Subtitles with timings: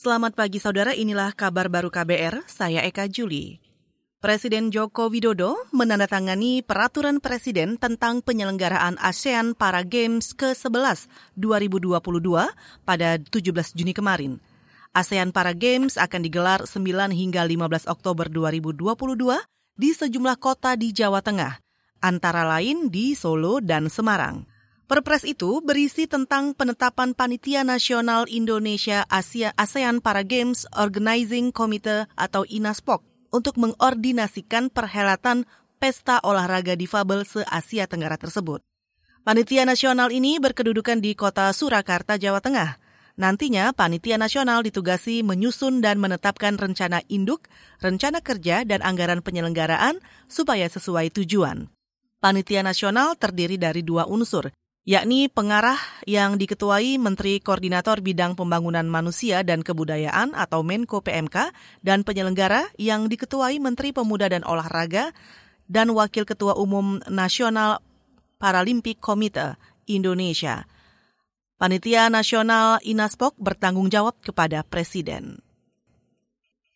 [0.00, 3.60] Selamat pagi saudara, inilah kabar baru KBR, saya Eka Juli.
[4.16, 11.04] Presiden Joko Widodo menandatangani peraturan presiden tentang penyelenggaraan ASEAN Para Games ke-11
[11.36, 12.00] 2022
[12.88, 14.40] pada 17 Juni kemarin.
[14.96, 16.80] ASEAN Para Games akan digelar 9
[17.12, 18.80] hingga 15 Oktober 2022
[19.76, 21.60] di sejumlah kota di Jawa Tengah,
[22.00, 24.48] antara lain di Solo dan Semarang.
[24.90, 32.42] Perpres itu berisi tentang penetapan Panitia Nasional Indonesia Asia ASEAN Para Games Organizing Committee atau
[32.42, 32.98] INASPOK
[33.30, 35.46] untuk mengordinasikan perhelatan
[35.78, 38.66] pesta olahraga difabel se-Asia Tenggara tersebut.
[39.22, 42.82] Panitia nasional ini berkedudukan di kota Surakarta, Jawa Tengah.
[43.14, 47.46] Nantinya, panitia nasional ditugasi menyusun dan menetapkan rencana induk,
[47.78, 51.70] rencana kerja, dan anggaran penyelenggaraan supaya sesuai tujuan.
[52.18, 54.50] Panitia nasional terdiri dari dua unsur,
[54.88, 55.76] yakni pengarah
[56.08, 61.52] yang diketuai Menteri Koordinator Bidang Pembangunan Manusia dan Kebudayaan atau Menko PMK
[61.84, 65.12] dan penyelenggara yang diketuai Menteri Pemuda dan Olahraga
[65.68, 67.84] dan Wakil Ketua Umum Nasional
[68.40, 70.64] Paralimpik Komite Indonesia.
[71.60, 75.44] Panitia Nasional Inaspok bertanggung jawab kepada Presiden.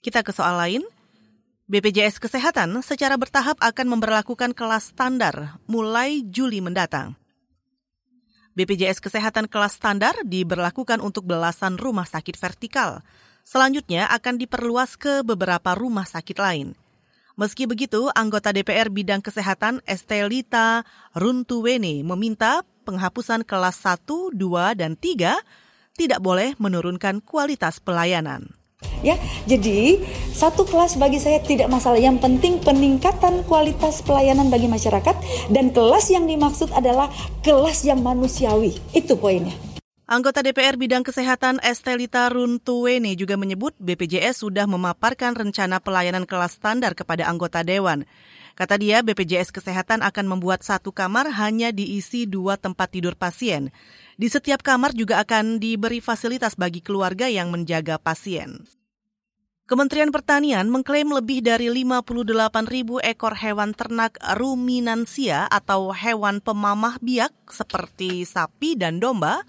[0.04, 0.84] Kita ke soal lain.
[1.64, 7.16] BPJS Kesehatan secara bertahap akan memperlakukan kelas standar mulai Juli mendatang.
[8.54, 13.02] BPJS Kesehatan kelas standar diberlakukan untuk belasan rumah sakit vertikal.
[13.42, 16.78] Selanjutnya akan diperluas ke beberapa rumah sakit lain.
[17.34, 20.86] Meski begitu, anggota DPR bidang kesehatan Estelita
[21.18, 24.06] Runtuwene meminta penghapusan kelas 1,
[24.38, 25.42] 2, dan 3
[25.98, 28.54] tidak boleh menurunkan kualitas pelayanan.
[29.04, 30.00] Ya, jadi
[30.32, 32.00] satu kelas bagi saya tidak masalah.
[32.00, 35.16] Yang penting peningkatan kualitas pelayanan bagi masyarakat
[35.52, 37.12] dan kelas yang dimaksud adalah
[37.44, 38.72] kelas yang manusiawi.
[38.96, 39.52] Itu poinnya.
[40.04, 46.92] Anggota DPR bidang kesehatan Estelita Runtuwene juga menyebut BPJS sudah memaparkan rencana pelayanan kelas standar
[46.92, 48.04] kepada anggota dewan.
[48.54, 53.74] Kata dia, BPJS Kesehatan akan membuat satu kamar hanya diisi dua tempat tidur pasien.
[54.14, 58.62] Di setiap kamar juga akan diberi fasilitas bagi keluarga yang menjaga pasien.
[59.64, 67.32] Kementerian Pertanian mengklaim lebih dari 58 ribu ekor hewan ternak ruminansia atau hewan pemamah biak
[67.48, 69.40] seperti sapi dan domba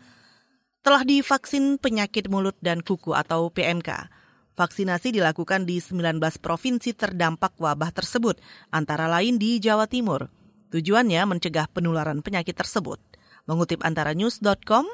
[0.88, 4.08] telah divaksin penyakit mulut dan kuku atau PMK.
[4.56, 8.40] Vaksinasi dilakukan di 19 provinsi terdampak wabah tersebut,
[8.72, 10.32] antara lain di Jawa Timur.
[10.72, 13.04] Tujuannya mencegah penularan penyakit tersebut.
[13.52, 14.88] Mengutip antara news.com,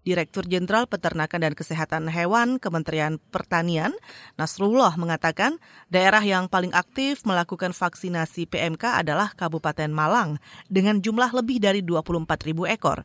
[0.00, 3.92] Direktur Jenderal Peternakan dan Kesehatan Hewan Kementerian Pertanian,
[4.40, 5.60] Nasrullah mengatakan
[5.92, 10.40] daerah yang paling aktif melakukan vaksinasi PMK adalah Kabupaten Malang
[10.72, 13.04] dengan jumlah lebih dari 24 ribu ekor.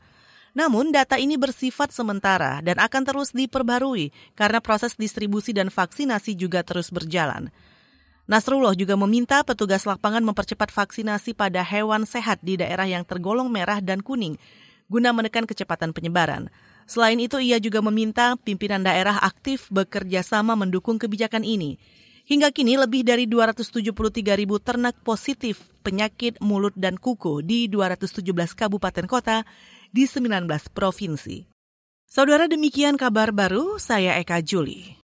[0.56, 6.64] Namun data ini bersifat sementara dan akan terus diperbarui karena proses distribusi dan vaksinasi juga
[6.64, 7.52] terus berjalan.
[8.24, 13.84] Nasrullah juga meminta petugas lapangan mempercepat vaksinasi pada hewan sehat di daerah yang tergolong merah
[13.84, 14.40] dan kuning
[14.90, 16.50] guna menekan kecepatan penyebaran.
[16.86, 21.82] Selain itu, ia juga meminta pimpinan daerah aktif bekerja sama mendukung kebijakan ini.
[22.26, 23.90] Hingga kini lebih dari 273
[24.34, 28.26] ribu ternak positif penyakit mulut dan kuku di 217
[28.58, 29.46] kabupaten kota
[29.94, 31.46] di 19 provinsi.
[32.06, 34.90] Saudara demikian kabar baru, saya Eka Juli.